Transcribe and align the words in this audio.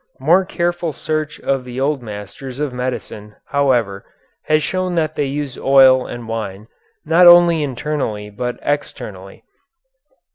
More 0.19 0.45
careful 0.45 0.93
search 0.93 1.39
of 1.41 1.63
the 1.63 1.79
old 1.79 2.01
masters 2.01 2.59
of 2.59 2.73
medicine, 2.73 3.35
however, 3.45 4.03
has 4.45 4.63
shown 4.63 4.95
that 4.95 5.13
they 5.15 5.25
used 5.27 5.59
oil 5.59 6.07
and 6.07 6.27
wine 6.27 6.65
not 7.05 7.27
only 7.27 7.61
internally 7.61 8.31
but 8.31 8.57
externally. 8.63 9.43